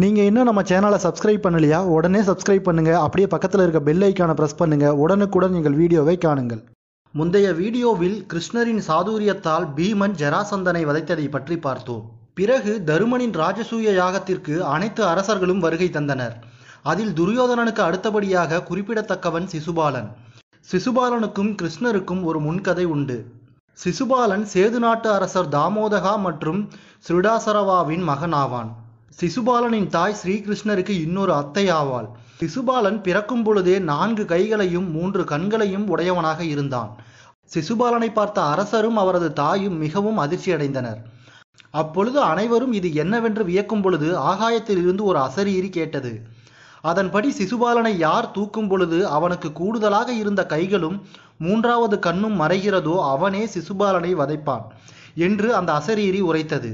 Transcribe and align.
நீங்கள் 0.00 0.26
இன்னும் 0.28 0.46
நம்ம 0.48 0.60
சேனலை 0.68 0.98
சப்ஸ்கிரைப் 1.04 1.42
பண்ணலையா? 1.44 1.78
உடனே 1.94 2.20
சப்ஸ்கிரைப் 2.28 2.66
பண்ணுங்கள் 2.66 3.02
அப்படியே 3.06 3.26
பக்கத்தில் 3.32 3.62
இருக்க 3.64 3.80
பெல் 3.88 4.04
ஐக்கானை 4.06 4.34
ப்ரெஸ் 4.38 4.56
பண்ணுங்கள் 4.60 4.94
உடனுக்குடன் 5.02 5.56
எங்கள் 5.58 5.76
வீடியோவை 5.80 6.14
காணுங்கள். 6.22 6.62
முந்தைய 7.14 7.48
வீடியோவில் 7.58 8.16
கிருஷ்ணரின் 8.30 8.80
சாதுரியத்தால் 8.86 9.66
பீமன் 9.78 10.14
ஜராசந்தனை 10.22 10.82
வதைத்ததை 10.90 11.26
பற்றி 11.34 11.56
பார்த்தோம். 11.66 12.02
பிறகு 12.40 12.72
தருமனின் 12.90 13.34
ராஜசூய 13.42 13.92
யாகத்திற்கு 14.00 14.54
அனைத்து 14.74 15.04
அரசர்களும் 15.12 15.62
வருகை 15.66 15.88
தந்தனர். 15.96 16.34
அதில் 16.92 17.12
துரியோதனனுக்கு 17.18 17.84
அடுத்தபடியாக 17.88 18.62
குறிப்பிடத்தக்கவன் 18.70 19.50
சிசுபாலன். 19.54 20.10
சிசுபாலனுக்கும் 20.70 21.52
கிருஷ்ணருக்கும் 21.62 22.22
ஒரு 22.30 22.40
முன்கதை 22.46 22.86
உண்டு. 22.96 23.18
சிசுபாலன் 23.78 24.46
சேது 24.54 24.80
நாட்டு 24.86 25.10
அரசர் 25.18 25.52
தாமோதகா 25.58 26.14
மற்றும் 26.28 26.62
சிருடாசரவாவின் 27.08 28.06
மகன் 28.12 28.36
ஆவான் 28.44 28.72
சிசுபாலனின் 29.20 29.88
தாய் 29.88 30.16
ஸ்ரீகிருஷ்ணருக்கு 30.20 30.94
இன்னொரு 31.04 31.32
அத்தை 31.34 31.64
ஆவாள். 31.70 32.06
சிசுபாலன் 32.40 33.00
பிறக்கும் 33.00 33.42
பொழுதே 33.42 33.78
நான்கு 33.78 34.24
கைகளையும் 34.24 34.90
மூன்று 34.90 35.24
கண்களையும் 35.24 35.86
உடையவனாக 35.88 36.40
இருந்தான். 36.44 36.90
சிசுபாலனை 37.54 38.08
பார்த்த 38.12 38.42
அரசரும் 38.42 38.96
அவரது 38.96 39.32
தாயும் 39.32 39.76
மிகவும் 39.76 40.18
அதிர்ச்சியடைந்தனர். 40.18 41.00
அப்பொழுது 41.70 42.20
அனைவரும் 42.20 42.72
இது 42.72 42.88
என்னவென்று 42.94 43.44
வியக்கும் 43.44 43.82
பொழுது 43.82 44.08
ஆகாயத்தில் 44.30 44.80
இருந்து 44.84 45.04
ஒரு 45.04 45.18
அசரீரி 45.18 45.68
கேட்டது. 45.68 46.12
அதன்படி 46.82 47.28
சிசுபாலனை 47.38 47.92
யார் 47.96 48.30
தூக்கும் 48.30 48.68
பொழுது 48.68 48.98
அவனுக்கு 49.08 49.52
கூடுதலாக 49.52 50.08
இருந்த 50.12 50.42
கைகளும் 50.46 50.96
மூன்றாவது 51.38 51.98
கண்ணும் 51.98 52.40
மறைகிறதோ 52.40 52.96
அவனே 53.14 53.44
சிசுபாலனை 53.54 54.14
வதைப்பான் 54.14 54.64
என்று 55.14 55.48
அந்த 55.54 55.70
அசரீரி 55.80 56.20
உரைத்தது. 56.20 56.72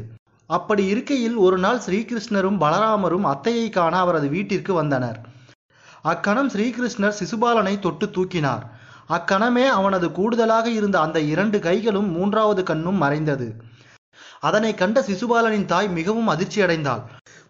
அப்படி 0.51 0.83
இருக்கையில் 0.93 1.37
ஒரு 1.47 1.57
நாள் 1.65 1.80
ஸ்ரீகிருஷ்ணரும் 1.87 2.59
பலராமரும் 2.62 3.27
அத்தையை 3.33 3.66
காண 3.70 3.95
அவரது 4.05 4.29
வீட்டிற்கு 4.34 4.73
வந்தனர். 4.79 5.19
அக்கணம் 6.12 6.51
ஸ்ரீகிருஷ்ணர் 6.54 7.18
சிசுபாலனை 7.18 7.74
தொட்டு 7.87 8.07
தூக்கினார். 8.16 8.65
அக்கணமே 9.16 9.66
அவனது 9.79 10.07
கூடுதலாக 10.19 10.66
இருந்த 10.79 10.96
அந்த 11.07 11.19
இரண்டு 11.32 11.59
கைகளும் 11.66 12.09
மூன்றாவது 12.16 12.63
கண்ணும் 12.71 12.99
மறைந்தது. 13.02 13.49
அதனை 14.49 14.73
கண்ட 14.80 14.99
சிசுபாலனின் 15.09 15.69
தாய் 15.73 15.88
மிகவும் 15.99 16.30
அதிர்ச்சியடைந்தாள். 16.35 17.02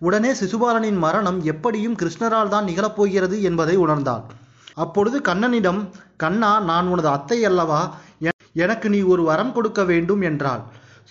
உடனே 0.07 0.31
சிசுபாலனின் 0.41 0.99
மரணம் 1.05 1.41
எப்படியும் 1.53 1.97
கிருஷ்ணரால் 2.03 2.53
தான் 2.55 2.69
நிகழப்போகிறது 2.71 3.39
என்பதை 3.49 3.77
உணர்ந்தாள். 3.85 4.25
அப்பொழுது 4.85 5.19
கண்ணனிடம் 5.29 5.81
கண்ணா 6.25 6.53
நான் 6.71 6.89
உனது 6.95 7.09
அத்தை 7.17 7.39
அல்லவா? 7.51 7.81
எனக்கு 8.65 8.87
நீ 8.95 9.01
ஒரு 9.13 9.23
வரம் 9.31 9.55
கொடுக்க 9.57 9.81
வேண்டும் 9.91 10.23
என்றாள். 10.31 10.63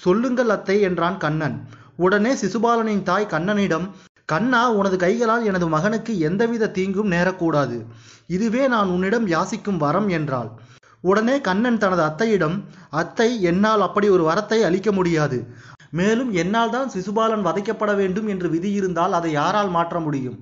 சொல்லுங்கள் 0.03 0.53
அத்தை 0.55 0.77
என்றான் 0.87 1.17
கண்ணன். 1.23 1.57
உடனே 2.05 2.31
சிசுபாலனின் 2.41 3.07
தாய் 3.09 3.31
கண்ணனிடம் 3.33 3.87
கண்ணா 4.25 4.61
உனது 4.77 4.97
கைகளால் 5.03 5.43
எனது 5.49 5.67
மகனுக்கு 5.75 6.13
எந்தவித 6.27 6.71
தீங்கும் 6.77 7.13
நேரக்கூடாது. 7.15 7.77
இதுவே 8.35 8.63
நான் 8.73 8.89
உன்னிடம் 8.95 9.27
யாசிக்கும் 9.33 9.81
வரம் 9.83 10.09
என்றாள். 10.17 10.49
உடனே 11.03 11.35
கண்ணன் 11.47 11.79
தனது 11.83 12.03
அத்தையிடம் 12.09 12.57
அத்தை 13.01 13.29
என்னால் 13.51 13.85
அப்படி 13.87 14.07
ஒரு 14.15 14.23
வரத்தை 14.29 14.59
அளிக்க 14.69 14.91
முடியாது. 14.91 15.37
மேலும் 15.91 16.31
என்னால் 16.41 16.73
தான் 16.75 16.91
சிசுபாலன் 16.93 17.45
வதைக்கப்பட 17.47 17.91
வேண்டும் 18.01 18.27
என்று 18.33 18.47
விதி 18.55 18.71
இருந்தால் 18.79 19.13
அதை 19.19 19.31
யாரால் 19.31 19.71
மாற்ற 19.77 19.99
முடியும்? 19.99 20.37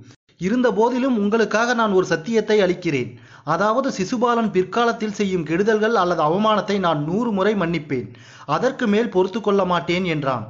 இருந்த 0.46 0.68
போதிலும் 0.78 1.18
உங்களுக்காக 1.22 1.74
நான் 1.74 1.96
ஒரு 1.98 2.06
சத்தியத்தை 2.12 2.56
அளிக்கிறேன். 2.64 3.12
அதாவது 3.46 3.88
சிசுபாலன் 3.90 4.50
பிற்காலத்தில் 4.50 5.14
செய்யும் 5.14 5.44
கெடுதல்கள் 5.44 5.92
அல்லது 5.92 6.22
அவமானத்தை 6.22 6.78
நான் 6.78 7.04
நூறு 7.04 7.30
முறை 7.30 7.54
மன்னிப்பேன். 7.54 8.08
அதற்கு 8.46 8.86
மேல் 8.86 9.08
பொறுத்து 9.08 9.40
கொள்ள 9.40 9.64
மாட்டேன் 9.64 10.04
என்றான். 10.04 10.46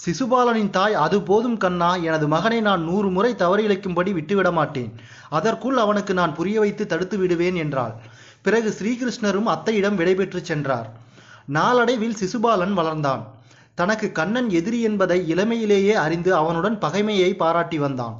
சிசுபாலனின் 0.00 0.70
தாய் 0.70 0.94
அது 0.94 1.22
போதும் 1.22 1.56
கண்ணா 1.56 1.96
எனது 1.96 2.26
மகனை 2.28 2.60
நான் 2.60 2.82
நூறு 2.84 3.08
முறை 3.10 3.34
தவறிழைக்கும்படி 3.34 4.12
விட்டுவிட 4.12 4.50
மாட்டேன். 4.50 4.90
அதற்குள் 5.28 5.76
அவனுக்கு 5.76 6.14
நான் 6.14 6.34
புரிய 6.34 6.56
வைத்து 6.60 6.86
தடுத்து 6.86 7.18
விடுவேன் 7.18 7.54
என்றாள். 7.54 7.94
பிறகு 8.42 8.70
ஸ்ரீகிருஷ்ணரும் 8.78 9.48
அத்தையிடம் 9.54 9.94
விடைபெற்று 9.94 10.40
சென்றார். 10.40 10.88
நாளடைவில் 11.46 12.18
சிசுபாலன் 12.20 12.74
வளர்ந்தான். 12.80 13.22
தனக்கு 13.74 14.12
கண்ணன் 14.12 14.50
எதிரி 14.50 14.80
என்பதை 14.80 15.18
இளமையிலேயே 15.34 15.92
அறிந்து 15.92 16.34
அவனுடன் 16.34 16.76
பகைமையை 16.78 17.30
பாராட்டி 17.36 17.78
வந்தான். 17.78 18.16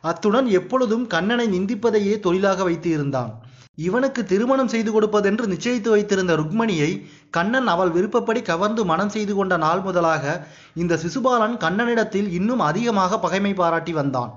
அத்துடன் 0.00 0.46
எப்பொழுதும் 0.46 1.06
கண்ணனை 1.06 1.46
நிந்திப்பதையே 1.48 2.14
தொழிலாக 2.20 2.62
வைத்து 2.62 2.90
இருந்தான். 2.90 3.32
இவனுக்கு 3.74 4.24
திருமணம் 4.24 4.68
செய்து 4.68 4.90
கொடுப்பதென்று 4.92 5.44
நிச்சயித்து 5.46 5.88
வைத்திருந்த 5.88 6.36
ருக்மணியை 6.36 7.06
கண்ணன் 7.30 7.66
அவள் 7.66 7.90
விருப்பப்படி 7.90 8.42
கவர்ந்து 8.42 8.84
மனம் 8.84 9.08
செய்து 9.08 9.34
கொண்ட 9.34 9.56
நாள் 9.56 9.80
முதலாக 9.80 10.46
இந்த 10.74 10.96
சிசுபாலன் 10.96 11.56
கண்ணனிடத்தில் 11.56 12.28
இன்னும் 12.28 12.60
அதிகமாக 12.60 13.18
பகைமை 13.18 13.54
பாராட்டி 13.54 13.92
வந்தான். 13.92 14.32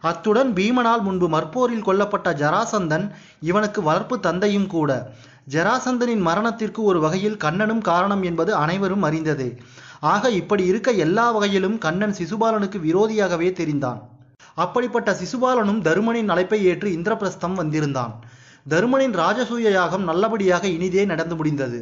அத்துடன் 0.00 0.52
பீமனால் 0.52 1.02
முன்பு 1.02 1.28
மற்போரில் 1.28 1.86
கொல்லப்பட்ட 1.86 2.28
ஜராசந்தன் 2.34 3.10
இவனுக்கு 3.40 3.82
வளர்ப்பு 3.82 4.20
தந்தையும் 4.20 4.66
கூட. 4.66 5.12
ஜராசந்தனின் 5.50 6.20
மரணத்திற்கு 6.20 6.82
ஒரு 6.82 7.00
வகையில் 7.00 7.36
கண்ணனும் 7.36 7.80
காரணம் 7.80 8.22
என்பது 8.22 8.54
அனைவரும் 8.54 9.02
அறிந்ததே. 9.02 9.58
ஆக 10.00 10.30
இப்படி 10.30 10.64
இருக்க 10.64 10.90
எல்லா 10.90 11.30
வகையிலும் 11.30 11.78
கண்ணன் 11.78 12.14
சிசுபாலனுக்கு 12.18 12.78
விரோதியாகவே 12.88 13.50
தெரிந்தான். 13.52 14.00
அப்படிப்பட்ட 14.54 15.18
சிசுபாலனும் 15.22 15.80
தருமனின் 15.80 16.28
அழைப்பை 16.28 16.64
ஏற்று 16.64 16.88
இந்திரபிரஸ்தம் 16.90 17.54
வந்திருந்தான். 17.54 18.14
தருமனின் 18.66 19.14
ராஜசூய 19.22 19.70
யாகம் 19.70 20.04
நல்லபடியாக 20.04 20.64
இனிதே 20.68 21.04
நடந்து 21.04 21.36
முடிந்தது. 21.36 21.80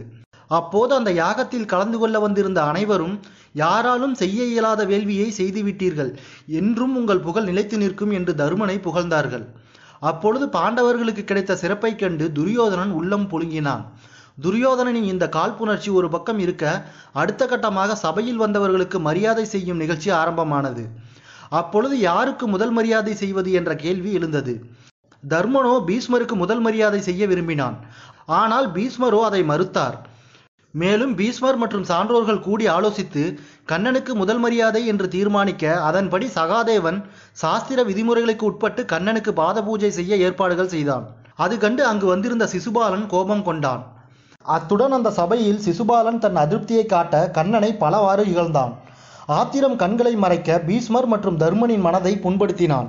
அப்போது 0.50 0.93
அந்த 0.94 1.11
யாகத்தில் 1.12 1.71
கலந்து 1.72 1.99
கொள்ள 1.99 2.19
வந்திருந்த 2.19 2.61
அனைவரும் 2.62 3.15
யாராலும் 3.53 4.15
செய்ய 4.15 4.44
இயலாத 4.44 4.84
வேள்வியை 4.84 5.28
செய்துவிட்டீர்கள். 5.31 6.12
என்றும் 6.61 6.94
உங்கள் 6.97 7.25
புகழ் 7.27 7.44
நிலைத்து 7.44 7.78
நிற்கும் 7.78 8.11
என்று 8.11 8.34
தருமனை 8.34 8.77
புகழ்ந்தார்கள். 8.87 9.44
அப்பொழுது 10.00 10.47
பாண்டவர்களுக்கு 10.49 11.25
கிடைத்த 11.25 11.56
சிறப்பை 11.56 11.97
கண்டு 11.97 12.33
துரியோதனன் 12.33 12.91
உள்ளம் 12.91 13.28
புழுங்கினான். 13.33 13.84
துரியோதனனின் 14.45 15.09
இந்த 15.12 15.25
காழ்ப்புணர்ச்சி 15.28 15.91
ஒரு 15.91 16.09
பக்கம் 16.09 16.39
இருக்க 16.39 16.65
அடுத்த 17.12 17.47
கட்டமாக 17.47 17.95
சபையில் 17.95 18.43
வந்தவர்களுக்கு 18.45 18.99
மரியாதை 18.99 19.45
செய்யும் 19.45 19.81
நிகழ்ச்சி 19.83 20.10
ஆரம்பமானது. 20.10 20.84
அப்பொழுது 21.50 21.99
யாருக்கு 21.99 22.47
முதல் 22.47 22.71
மரியாதை 22.71 23.15
செய்வது 23.15 23.53
என்ற 23.53 23.75
கேள்வி 23.75 24.12
எழுந்தது. 24.12 24.55
தர்மனோ 25.22 25.72
பீஷ்மருக்கு 25.88 26.34
முதல் 26.42 26.62
மரியாதை 26.66 27.00
செய்ய 27.00 27.22
விரும்பினான். 27.26 27.76
ஆனால் 28.40 28.66
பீஷ்மரோ 28.76 29.20
அதை 29.28 29.42
மறுத்தார். 29.50 29.96
மேலும் 30.74 31.12
பீஷ்மர் 31.18 31.58
மற்றும் 31.62 31.86
சான்றோர்கள் 31.90 32.44
கூடி 32.46 32.64
ஆலோசித்து 32.68 33.22
கண்ணனுக்கு 33.70 34.12
முதல் 34.14 34.40
மரியாதை 34.44 34.82
என்று 34.86 35.06
தீர்மானிக்க 35.14 35.64
அதன்படி 35.88 36.26
சகாதேவன் 36.34 36.98
சாஸ்திர 37.42 37.84
விதிமுறைகளுக்கு 37.90 38.44
உட்பட்டு 38.50 38.82
கண்ணனுக்கு 38.92 39.32
பாத 39.40 39.62
பூஜை 39.68 39.90
செய்ய 39.98 40.16
ஏற்பாடுகள் 40.26 40.72
செய்தான். 40.74 41.06
அது 41.44 41.54
கண்டு 41.64 41.82
அங்கு 41.86 42.06
வந்திருந்த 42.06 42.44
சிசுபாலன் 42.52 43.06
கோபம் 43.14 43.46
கொண்டான். 43.48 43.82
அத்துடன் 44.56 44.96
அந்த 44.98 45.10
சபையில் 45.20 45.64
சிசுபாலன் 45.66 46.22
தன் 46.24 46.38
அதிருப்தியை 46.44 46.84
காட்ட 46.86 47.14
கண்ணனை 47.38 47.70
பலவாறு 47.82 48.24
இகழ்ந்தான். 48.24 48.72
ஆத்திரம் 49.38 49.76
கண்களை 49.76 50.14
மறைக்க 50.24 50.58
பீஷ்மர் 50.68 51.08
மற்றும் 51.12 51.40
தர்மனின் 51.40 51.84
மனதை 51.86 52.12
புண்படுத்தினான். 52.24 52.88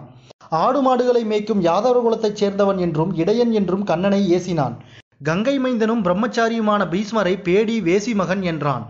ஆடு 0.52 0.82
மாடுகளை 0.82 1.22
மேய்க்கும் 1.26 1.62
யாதவ 1.62 2.02
குலத்தைச் 2.02 2.40
சேர்ந்தவன் 2.44 2.78
என்றும் 2.78 3.16
இடையன் 3.16 3.52
என்றும் 3.52 3.84
கண்ணனை 3.84 4.22
ஏசினான். 4.36 4.76
கங்கை 5.24 5.60
மைந்தனும் 5.60 6.04
பிரம்மச்சாரியுமான 6.04 6.82
பீஷ்மரை 6.94 7.42
பேடி 7.42 7.82
வேசி 7.82 8.16
மகன் 8.16 8.42
என்றான். 8.42 8.86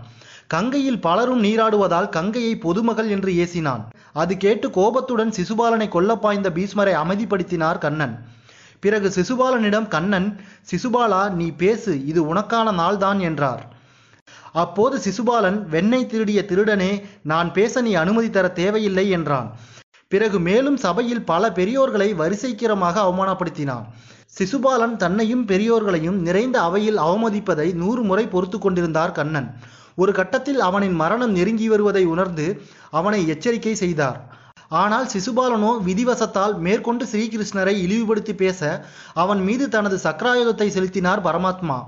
கங்கையில் 0.48 1.00
பலரும் 1.00 1.42
நீராடுவதால் 1.44 2.08
கங்கையை 2.08 2.54
பொதுமகள் 2.56 3.08
என்று 3.08 3.32
ஏசினான். 3.32 3.82
அது 4.12 4.36
கேட்டு 4.36 4.70
கோபத்துடன் 4.70 5.30
சிசுபாலனை 5.30 5.88
கொல்ல 5.88 6.16
பாய்ந்த 6.16 6.50
பீஷ்மரை 6.50 6.94
அமைதிப்படுத்தினார் 7.02 7.78
கண்ணன். 7.78 8.14
பிறகு 8.80 9.08
சிசுபாலனிடம் 9.08 9.88
கண்ணன் 9.88 10.40
சிசுபாலா 10.70 11.30
நீ 11.30 11.50
பேசு 11.50 12.06
இது 12.06 12.34
உனக்கான 12.34 12.72
நாள்தான் 12.72 13.20
என்றார். 13.20 13.62
அப்போது 14.52 14.96
சிசுபாலன் 14.98 15.58
வெண்ணெய் 15.68 16.06
திருடிய 16.06 16.42
திருடனே 16.48 17.02
நான் 17.22 17.52
பேச 17.52 17.80
நீ 17.80 17.94
அனுமதி 17.94 18.30
தர 18.30 18.48
தேவையில்லை 18.48 19.10
என்றான். 19.10 19.50
பிறகு 20.12 20.38
மேலும் 20.46 20.78
சபையில் 20.84 21.26
பல 21.30 21.50
பெரியோர்களை 21.58 22.08
வரிசைக்கிரமாக 22.20 22.96
அவமானப்படுத்தினான். 23.08 23.84
சிசுபாலன் 24.38 24.96
தன்னையும் 25.02 25.44
பெரியோர்களையும் 25.50 26.18
நிறைந்த 26.26 26.56
அவையில் 26.68 26.98
அவமதிப்பதை 27.06 27.68
நூறு 27.82 28.02
முறை 28.08 28.24
பொறுத்து 28.34 28.58
கொண்டிருந்தார் 28.58 29.16
கண்ணன். 29.18 29.48
ஒரு 30.02 30.12
கட்டத்தில் 30.18 30.60
அவனின் 30.68 30.96
மரணம் 31.02 31.32
நெருங்கி 31.38 31.66
வருவதை 31.72 32.04
உணர்ந்து 32.14 32.46
அவனை 32.98 33.20
எச்சரிக்கை 33.34 33.74
செய்தார். 33.84 34.20
ஆனால் 34.82 35.06
சிசுபாலனோ 35.12 35.72
விதிவசத்தால் 35.88 36.54
மேற்கொண்டு 36.66 37.04
ஸ்ரீகிருஷ்ணரை 37.12 37.74
இழிவுபடுத்தி 37.84 38.34
பேச 38.42 38.60
அவன் 39.22 39.40
மீது 39.48 39.66
தனது 39.76 39.96
சக்கராயுதத்தை 40.06 40.68
செலுத்தினார் 40.76 41.24
பரமாத்மா. 41.28 41.78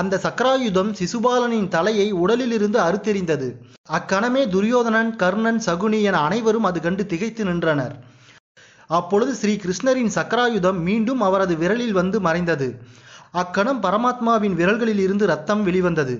அந்த 0.00 0.14
சக்கராயுதம் 0.22 0.90
சிசுபாலனின் 0.98 1.68
தலையை 1.68 2.08
உடலிலிருந்து 2.22 2.78
அறுத்தெறிந்தது. 2.78 3.48
அக்கணமே 3.88 4.42
துரியோதனன் 4.48 5.10
கர்ணன் 5.16 5.60
சகுனி 5.66 6.00
என 6.02 6.16
அனைவரும் 6.18 6.66
அது 6.70 6.80
கண்டு 6.80 7.06
திகைத்து 7.06 7.44
நின்றனர். 7.44 7.94
அப்பொழுது 8.90 9.32
ஸ்ரீ 9.34 9.52
கிருஷ்ணரின் 9.56 10.12
சக்கராயுதம் 10.14 10.80
மீண்டும் 10.80 11.20
அவரது 11.20 11.54
விரலில் 11.56 11.92
வந்து 11.92 12.20
மறைந்தது. 12.20 12.68
அக்கணம் 13.32 13.82
பரமாத்மாவின் 13.82 14.54
விரல்களில் 14.60 15.02
இருந்து 15.06 15.24
ரத்தம் 15.26 15.62
வெளிவந்தது. 15.62 16.14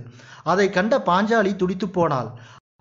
அதை 0.45 0.67
கண்ட 0.71 0.95
பாஞ்சாலி 1.07 1.53
துடித்து 1.57 1.89
போனாள். 1.89 2.31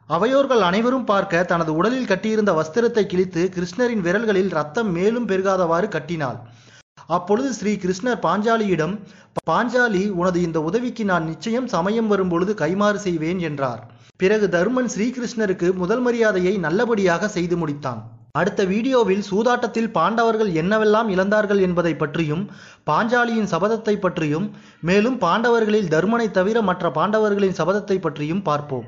அவையோர்கள் 0.09 0.63
அனைவரும் 0.69 1.05
பார்க்க 1.05 1.43
தனது 1.43 1.71
உடலில் 1.75 2.09
கட்டியிருந்த 2.09 2.51
வஸ்திரத்தை 2.53 3.03
கிழித்து 3.05 3.43
கிருஷ்ணரின் 3.55 4.03
விரல்களில் 4.07 4.51
ரத்தம் 4.59 4.91
மேலும் 4.91 5.27
பெருகாதவாறு 5.27 5.87
கட்டினாள். 5.87 6.39
அப்பொழுது 7.07 7.49
ஸ்ரீ 7.53 7.71
கிருஷ்ணர் 7.83 8.23
பாஞ்சாலியிடம் 8.25 8.95
பாஞ்சாலி 9.49 10.03
உனது 10.19 10.39
இந்த 10.41 10.59
உதவிக்கு 10.61 11.03
நான் 11.05 11.25
நிச்சயம் 11.25 11.67
சமயம் 11.67 12.07
வரும் 12.07 12.31
பொழுது 12.33 12.53
கைமாறு 12.53 12.99
செய்வேன் 13.07 13.39
என்றார். 13.39 13.81
பிறகு 14.17 14.45
தருமன் 14.49 14.91
ஸ்ரீகிருஷ்ணருக்கு 14.93 15.69
முதல் 15.73 16.03
மரியாதையை 16.05 16.53
நல்லபடியாக 16.65 17.27
செய்து 17.27 17.55
முடித்தான். 17.61 18.01
அடுத்த 18.39 18.61
வீடியோவில் 18.71 19.23
சூதாட்டத்தில் 19.29 19.91
பாண்டவர்கள் 19.97 20.51
என்னவெல்லாம் 20.61 21.09
இழந்தார்கள் 21.15 21.61
என்பதை 21.67 21.93
பற்றியும் 21.95 22.43
பாஞ்சாலியின் 22.89 23.51
சபதத்தை 23.53 23.95
பற்றியும் 23.99 24.47
மேலும் 24.81 25.17
பாண்டவர்களில் 25.17 25.91
தர்மனை 25.95 26.27
தவிர 26.31 26.61
மற்ற 26.61 26.89
பாண்டவர்களின் 26.89 27.57
சபதத்தை 27.59 27.99
பற்றியும் 27.99 28.41
பார்ப்போம். 28.41 28.87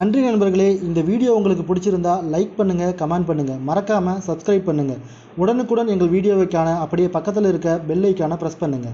நன்றி 0.00 0.20
நண்பர்களே 0.24 0.66
இந்த 0.86 1.00
வீடியோ 1.08 1.32
உங்களுக்கு 1.38 1.64
பிடிச்சிருந்தா 1.68 2.14
லைக் 2.32 2.56
பண்ணுங்க 2.56 2.84
கமெண்ட் 3.00 3.26
பண்ணுங்க. 3.28 3.52
மறக்காம 3.68 4.14
சப்ஸ்கிரைப் 4.26 4.66
பண்ணுங்க. 4.68 4.94
உடனுக்குடன் 5.42 5.92
எங்கள் 5.94 6.10
வீடியோவைக்கான 6.14 6.68
அப்படியே 6.84 7.08
பக்கத்தில் 7.16 7.48
இருக்க 7.50 7.76
பெல் 7.88 8.06
ஐக்கான 8.08 8.38
ப்ரெஸ் 8.40 8.58
பண்ணுங்க. 8.62 8.88